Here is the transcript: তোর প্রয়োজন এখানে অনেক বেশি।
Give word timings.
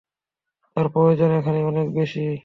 তোর 0.75 0.85
প্রয়োজন 0.89 1.29
এখানে 1.31 1.59
অনেক 1.63 1.87
বেশি। 1.93 2.21